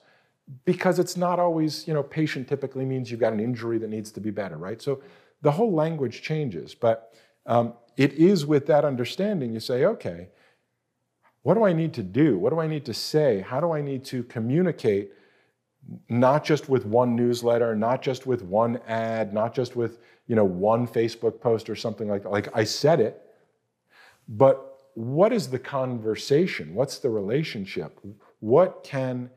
[0.65, 4.11] because it's not always, you know, patient typically means you've got an injury that needs
[4.13, 4.81] to be better, right?
[4.81, 5.03] So
[5.43, 7.13] the whole language changes, but
[7.47, 10.29] um, it is with that understanding you say, okay,
[11.43, 12.39] what do I need to do?
[12.39, 13.41] What do I need to say?
[13.41, 15.13] How do I need to communicate
[16.09, 20.45] not just with one newsletter, not just with one ad, not just with you know
[20.45, 22.31] one Facebook post or something like that.
[22.31, 23.23] Like I said it,
[24.29, 26.75] but what is the conversation?
[26.75, 27.99] What's the relationship?
[28.41, 29.31] What can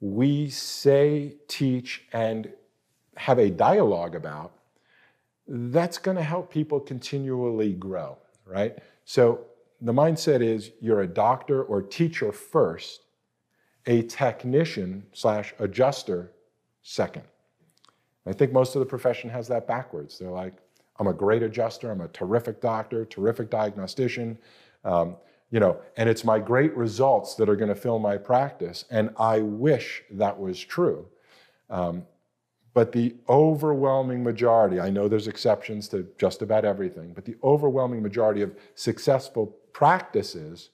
[0.00, 2.52] we say, teach, and
[3.16, 4.53] have a dialogue about
[5.46, 8.78] that's going to help people continually grow, right?
[9.04, 9.46] So
[9.80, 13.02] the mindset is you're a doctor or teacher first,
[13.86, 16.32] a technician slash adjuster
[16.82, 17.24] second.
[18.26, 20.18] I think most of the profession has that backwards.
[20.18, 20.54] They're like,
[20.98, 24.38] I'm a great adjuster, I'm a terrific doctor, terrific diagnostician,
[24.84, 25.16] um,
[25.50, 28.84] you know, and it's my great results that are going to fill my practice.
[28.90, 31.06] And I wish that was true.
[31.68, 32.04] Um,
[32.74, 38.02] but the overwhelming majority, I know there's exceptions to just about everything, but the overwhelming
[38.02, 40.70] majority of successful practices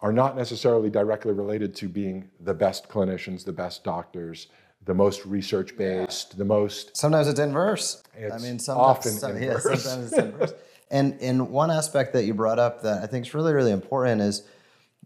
[0.00, 4.48] are not necessarily directly related to being the best clinicians, the best doctors,
[4.86, 6.96] the most research based, the most.
[6.96, 8.02] Sometimes it's inverse.
[8.16, 9.64] It's I mean, sometimes, often some- inverse.
[9.66, 10.52] Yeah, sometimes it's inverse.
[10.90, 14.22] And and one aspect that you brought up that I think is really really important
[14.22, 14.42] is,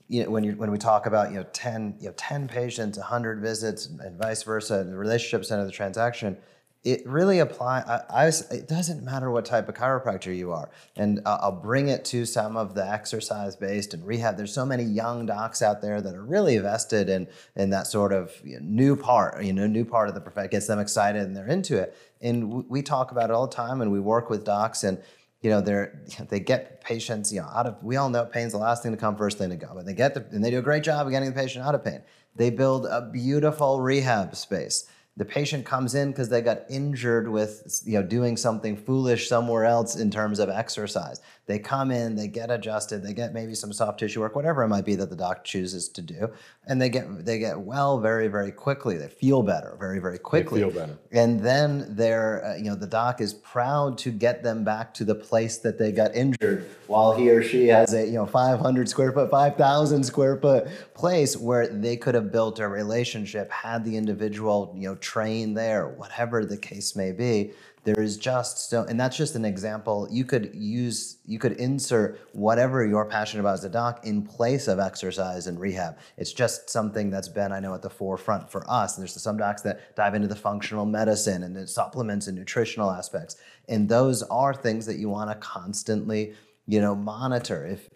[0.09, 2.99] you know, when you when we talk about you know ten you know ten patients,
[2.99, 6.37] hundred visits, and vice versa, the relationship center of the transaction.
[6.85, 7.81] It really apply.
[8.11, 11.89] I, I it doesn't matter what type of chiropractor you are, and uh, I'll bring
[11.89, 14.37] it to some of the exercise based and rehab.
[14.37, 18.13] There's so many young docs out there that are really vested in in that sort
[18.13, 21.23] of you know, new part, you know, new part of the profession gets them excited
[21.23, 21.97] and they're into it.
[22.21, 24.99] And we talk about it all the time, and we work with docs and
[25.45, 28.59] you know they're they get patients you know out of we all know pain's the
[28.59, 30.59] last thing to come first thing to go but they get the and they do
[30.59, 32.03] a great job of getting the patient out of pain.
[32.35, 37.83] They build a beautiful rehab space the patient comes in because they got injured with
[37.85, 41.21] you know doing something foolish somewhere else in terms of exercise.
[41.47, 44.69] They come in they get adjusted they get maybe some soft tissue work whatever it
[44.69, 46.31] might be that the doc chooses to do
[46.67, 48.97] and they get they get well very very quickly.
[48.97, 50.61] They feel better very very quickly.
[50.61, 50.99] feel better.
[51.13, 55.05] and then they're uh, you know the doc is proud to get them back to
[55.05, 58.89] the place that they got injured while he or she has a you know 500
[58.89, 63.97] square foot 5000 square foot place where they could have built a relationship had the
[63.97, 67.53] individual you know train there whatever the case may be
[67.85, 70.09] There is just so, and that's just an example.
[70.11, 74.69] You could use, you could insert whatever you're passionate about as a doc in place
[74.69, 75.99] of exercise and rehab.
[76.17, 78.97] It's just something that's been, I know, at the forefront for us.
[78.97, 82.91] And there's some docs that dive into the functional medicine and the supplements and nutritional
[82.91, 83.37] aspects.
[83.69, 86.33] And those are things that you want to constantly,
[86.67, 87.67] you know, monitor.
[87.67, 87.91] If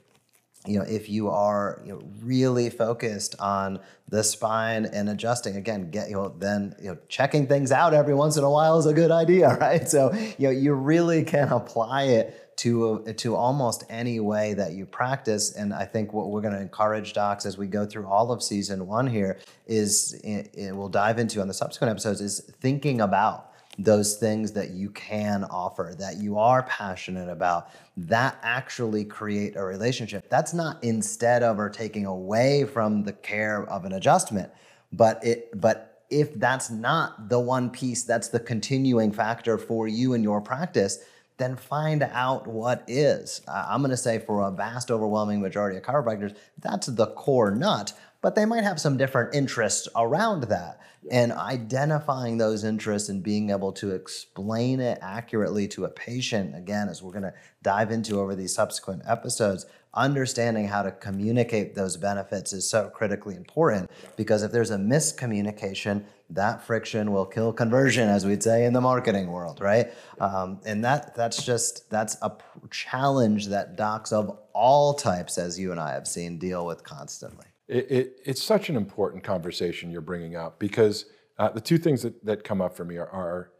[0.68, 5.90] you know, if you are you know, really focused on the spine and adjusting, again,
[5.90, 8.87] get you know, then you know, checking things out every once in a while is
[8.87, 9.88] a good idea, right?
[9.88, 14.85] So you know, you really can apply it to to almost any way that you
[14.85, 15.54] practice.
[15.54, 18.42] And I think what we're going to encourage docs as we go through all of
[18.42, 23.00] season one here is it, it, we'll dive into on the subsequent episodes is thinking
[23.00, 23.47] about
[23.78, 29.62] those things that you can offer, that you are passionate about, that actually create a
[29.62, 30.28] relationship.
[30.28, 34.50] That's not instead of or taking away from the care of an adjustment,
[34.92, 40.14] but it but if that's not the one piece that's the continuing factor for you
[40.14, 41.04] in your practice,
[41.36, 43.42] then find out what is.
[43.46, 47.92] I'm going to say for a vast, overwhelming majority of chiropractors, that's the core nut
[48.20, 50.81] but they might have some different interests around that.
[51.11, 56.88] And identifying those interests and being able to explain it accurately to a patient, again,
[56.88, 61.96] as we're going to dive into over these subsequent episodes, understanding how to communicate those
[61.96, 68.09] benefits is so critically important because if there's a miscommunication, that friction will kill conversion,
[68.09, 69.92] as we'd say in the marketing world, right?
[70.20, 72.33] Um, and that that's just that's a
[72.70, 77.47] challenge that docs of all types, as you and I have seen, deal with constantly.
[77.68, 81.07] It, it, it's such an important conversation you're bringing up because
[81.38, 83.50] uh, the two things that, that come up for me are, are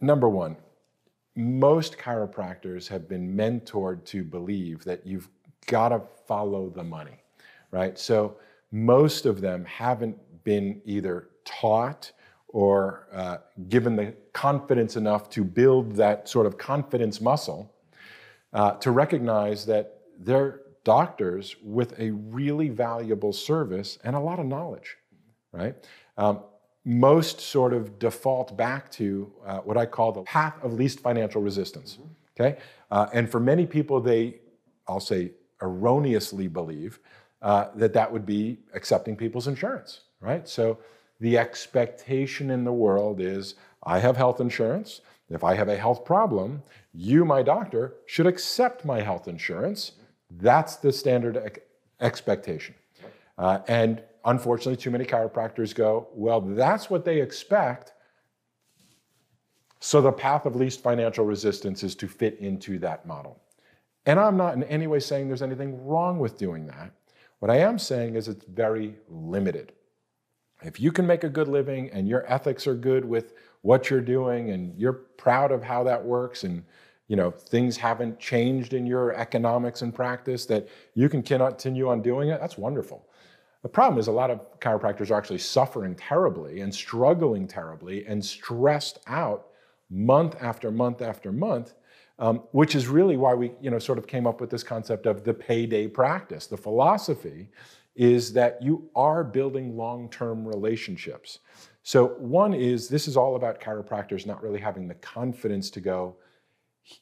[0.00, 0.56] number one,
[1.36, 5.28] most chiropractors have been mentored to believe that you've
[5.66, 7.22] got to follow the money,
[7.70, 7.98] right?
[7.98, 8.36] So
[8.72, 12.10] most of them haven't been either taught
[12.48, 13.38] or uh,
[13.68, 17.72] given the confidence enough to build that sort of confidence muscle
[18.52, 24.46] uh, to recognize that they're doctors with a really valuable service and a lot of
[24.46, 24.96] knowledge,
[25.52, 25.74] right?
[26.16, 26.40] Um,
[26.84, 31.42] most sort of default back to uh, what I call the path of least financial
[31.42, 31.98] resistance,
[32.38, 32.58] okay?
[32.90, 34.40] Uh, and for many people, they,
[34.86, 36.98] I'll say, erroneously believe
[37.42, 40.48] uh, that that would be accepting people's insurance, right?
[40.48, 40.78] So
[41.20, 45.00] the expectation in the world is I have health insurance.
[45.30, 46.62] If I have a health problem,
[46.94, 49.92] you, my doctor, should accept my health insurance
[50.30, 51.60] that's the standard
[52.00, 52.74] expectation.
[53.36, 57.92] Uh, and unfortunately, too many chiropractors go, well, that's what they expect.
[59.80, 63.40] So the path of least financial resistance is to fit into that model.
[64.06, 66.92] And I'm not in any way saying there's anything wrong with doing that.
[67.38, 69.72] What I am saying is it's very limited.
[70.62, 74.00] If you can make a good living and your ethics are good with what you're
[74.00, 76.64] doing and you're proud of how that works and
[77.08, 82.02] you know things haven't changed in your economics and practice that you can continue on
[82.02, 83.04] doing it that's wonderful.
[83.62, 88.24] The problem is a lot of chiropractors are actually suffering terribly and struggling terribly and
[88.24, 89.48] stressed out
[89.90, 91.74] month after month after month
[92.18, 95.06] um, which is really why we you know sort of came up with this concept
[95.06, 96.46] of the payday practice.
[96.46, 97.48] The philosophy
[97.94, 101.40] is that you are building long-term relationships.
[101.82, 106.16] So one is this is all about chiropractors not really having the confidence to go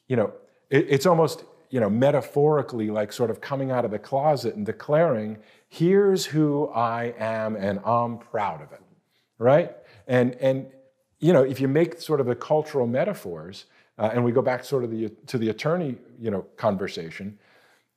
[0.07, 0.33] you know,
[0.69, 4.65] it, it's almost, you know, metaphorically like sort of coming out of the closet and
[4.65, 5.37] declaring,
[5.69, 8.81] here's who I am and I'm proud of it,
[9.37, 9.75] right?
[10.07, 10.67] And, and
[11.19, 13.65] you know, if you make sort of the cultural metaphors,
[13.97, 17.37] uh, and we go back sort of the, to the attorney, you know, conversation,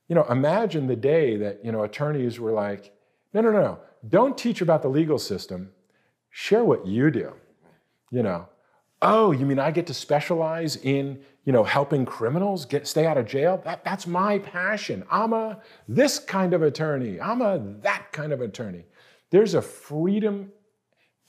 [0.07, 2.93] you know, imagine the day that, you know, attorneys were like,
[3.33, 5.71] no, no, no, don't teach about the legal system,
[6.29, 7.33] share what you do,
[8.09, 8.47] you know.
[9.01, 13.17] Oh, you mean I get to specialize in you know, helping criminals get stay out
[13.17, 13.61] of jail.
[13.63, 15.03] That, that's my passion.
[15.09, 17.19] I'm a this kind of attorney.
[17.19, 18.85] I'm a that kind of attorney.
[19.31, 20.51] There's a freedom,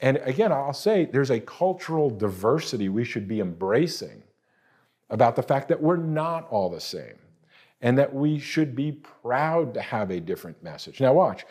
[0.01, 4.23] and again, I'll say there's a cultural diversity we should be embracing
[5.09, 7.19] about the fact that we're not all the same
[7.81, 11.01] and that we should be proud to have a different message.
[11.01, 11.45] Now, watch,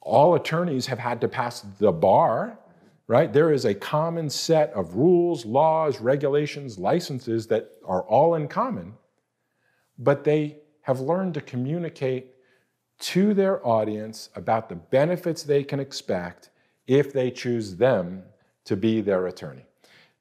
[0.00, 2.58] all attorneys have had to pass the bar
[3.06, 3.32] right?
[3.32, 8.94] There is a common set of rules, laws, regulations, licenses that are all in common,
[9.98, 12.28] but they have learned to communicate
[12.98, 16.50] to their audience about the benefits they can expect
[16.86, 18.22] if they choose them
[18.64, 19.64] to be their attorney.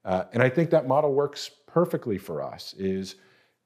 [0.04, 3.16] Uh, and I think that model works perfectly for us is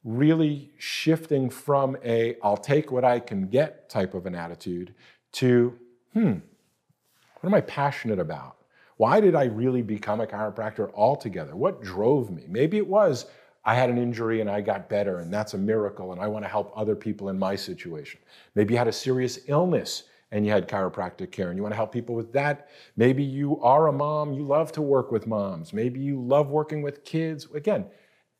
[0.03, 4.93] really shifting from a I'll take what I can get type of an attitude
[5.33, 5.77] to,
[6.13, 6.33] hmm,
[7.39, 8.56] what am I passionate about?
[8.97, 11.55] Why did I really become a chiropractor altogether?
[11.55, 12.45] What drove me?
[12.47, 13.27] Maybe it was
[13.63, 16.45] I had an injury and I got better, and that's a miracle, and I want
[16.45, 18.21] to help other people in my situation.
[18.55, 21.77] Maybe you had a serious illness and you had chiropractic care and you want to
[21.77, 22.69] help people with that.
[22.95, 25.73] Maybe you are a mom, you love to work with moms.
[25.73, 27.47] Maybe you love working with kids.
[27.53, 27.85] Again,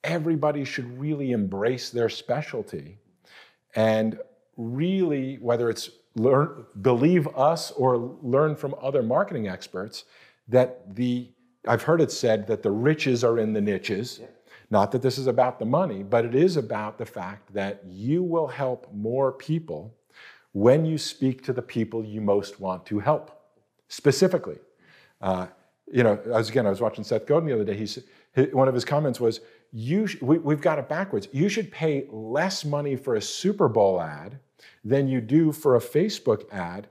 [0.04, 2.98] everybody should really embrace their specialty
[3.76, 4.20] and
[4.58, 10.06] really, whether it's learn, believe us or learn from other marketing experts,
[10.48, 11.30] that the,
[11.68, 14.20] I've heard it said that the riches are in the niches.
[14.22, 14.28] Yeah.
[14.70, 18.22] Not that this is about the money, but it is about the fact that you
[18.22, 19.96] will help more people
[20.52, 23.32] when you speak to the people you most want to help.
[23.88, 24.58] Specifically,
[25.22, 25.48] uh,
[25.90, 27.78] you know, as again, I was watching Seth Godin the other day.
[27.78, 28.04] He said,
[28.52, 29.40] one of his comments was,
[29.72, 31.30] you sh- we, we've got it backwards.
[31.32, 34.40] You should pay less money for a Super Bowl ad
[34.84, 36.88] than you do for a Facebook ad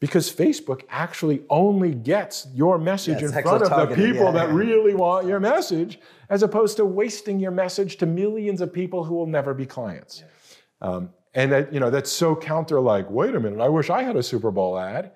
[0.00, 4.48] because Facebook actually only gets your message yeah, in front of the people yeah, that
[4.48, 4.54] yeah.
[4.54, 9.14] really want your message, as opposed to wasting your message to millions of people who
[9.14, 10.24] will never be clients.
[10.80, 12.80] Um, and that you know that's so counter.
[12.80, 15.12] Like, wait a minute, I wish I had a Super Bowl ad.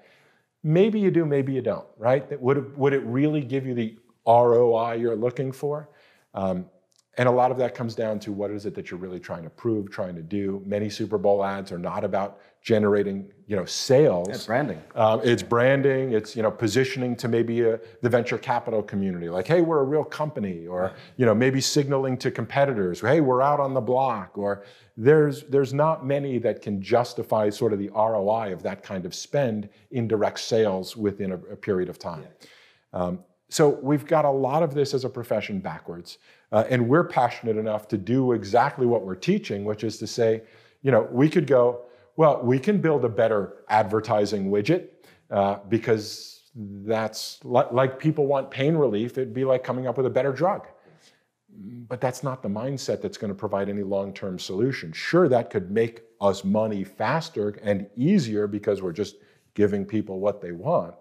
[0.63, 1.87] Maybe you do, maybe you don't.
[1.97, 2.41] Right?
[2.41, 5.89] Would it, would it really give you the ROI you're looking for?
[6.35, 6.67] Um,
[7.17, 9.45] and a lot of that comes down to what is it that you're really trying
[9.45, 10.63] to prove, trying to do.
[10.67, 14.27] Many Super Bowl ads are not about generating, you know, sales.
[14.31, 14.83] It's branding.
[14.95, 16.13] Um, it's branding.
[16.13, 19.85] It's you know positioning to maybe a, the venture capital community, like, hey, we're a
[19.85, 24.39] real company, or you know, maybe signaling to competitors, hey, we're out on the block.
[24.39, 24.65] Or
[24.97, 29.15] there's there's not many that can justify sort of the ROI of that kind of
[29.15, 32.25] spend in direct sales within a, a period of time.
[32.25, 32.99] Yeah.
[32.99, 33.19] Um,
[33.51, 36.19] so we've got a lot of this as a profession backwards.
[36.51, 40.43] Uh, and we're passionate enough to do exactly what we're teaching, which is to say,
[40.83, 41.83] you know, we could go,
[42.17, 44.89] well, we can build a better advertising widget
[45.31, 49.19] uh, because that's li- like people want pain relief.
[49.19, 50.67] It'd be like coming up with a better drug.
[51.57, 54.93] But that's not the mindset that's going to provide any long term solution.
[54.93, 59.17] Sure, that could make us money faster and easier because we're just
[59.55, 60.95] giving people what they want,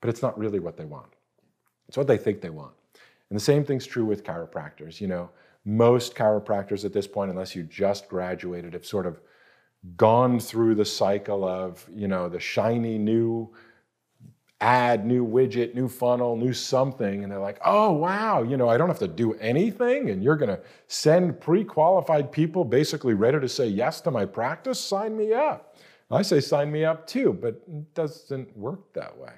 [0.00, 1.12] but it's not really what they want.
[1.88, 2.72] It's what they think they want.
[3.28, 5.00] And the same thing's true with chiropractors.
[5.00, 5.30] You know,
[5.64, 9.20] most chiropractors at this point, unless you just graduated, have sort of
[9.96, 13.52] gone through the cycle of, you know, the shiny new
[14.60, 17.24] ad, new widget, new funnel, new something.
[17.24, 20.10] And they're like, oh, wow, you know, I don't have to do anything.
[20.10, 24.24] And you're going to send pre qualified people basically ready to say yes to my
[24.24, 24.80] practice.
[24.80, 25.76] Sign me up.
[26.10, 29.32] I say sign me up too, but it doesn't work that way.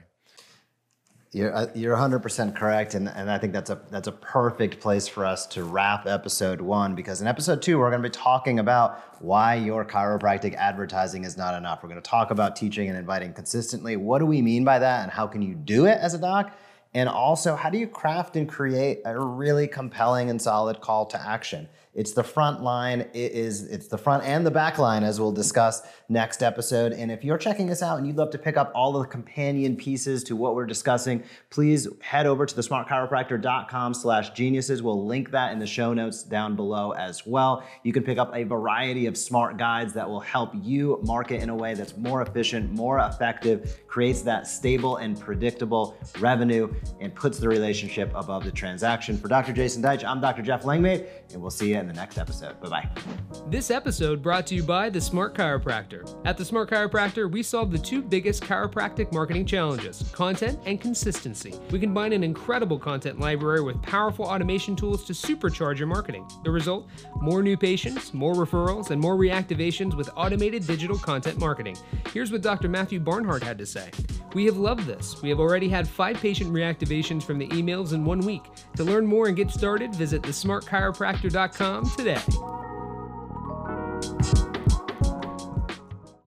[1.35, 5.09] You're, uh, you're 100% correct, and, and I think that's a that's a perfect place
[5.09, 8.61] for us to wrap episode one because in episode two we're going to be talking
[8.61, 11.83] about why your chiropractic advertising is not enough.
[11.83, 13.97] We're going to talk about teaching and inviting consistently.
[13.97, 16.57] What do we mean by that, and how can you do it as a doc?
[16.95, 21.21] And also, how do you craft and create a really compelling and solid call to
[21.21, 21.69] action?
[21.95, 23.03] It's the front line.
[23.13, 26.93] It is it's the front and the back line as we'll discuss next episode.
[26.93, 29.77] And if you're checking us out and you'd love to pick up all the companion
[29.77, 34.83] pieces to what we're discussing, please head over to thesmartchiropractor.com slash geniuses.
[34.83, 37.65] We'll link that in the show notes down below as well.
[37.85, 41.49] You can pick up a variety of smart guides that will help you market in
[41.49, 47.39] a way that's more efficient, more effective, creates that stable and predictable revenue, and puts
[47.39, 49.17] the relationship above the transaction.
[49.17, 49.53] For Dr.
[49.53, 50.43] Jason Deitch, I'm Dr.
[50.43, 52.59] Jeff Langmaid, and we'll see you in the next episode.
[52.61, 52.89] Bye bye.
[53.49, 56.09] This episode brought to you by The Smart Chiropractor.
[56.25, 61.55] At The Smart Chiropractor, we solve the two biggest chiropractic marketing challenges content and consistency.
[61.71, 66.27] We combine an incredible content library with powerful automation tools to supercharge your marketing.
[66.43, 66.89] The result?
[67.17, 71.77] More new patients, more referrals, and more reactivations with automated digital content marketing.
[72.13, 72.69] Here's what Dr.
[72.69, 73.91] Matthew Barnhart had to say
[74.33, 75.21] We have loved this.
[75.21, 78.45] We have already had five patient reactivations from the emails in one week.
[78.77, 82.74] To learn more and get started, visit thesmartchiropractor.com さんそ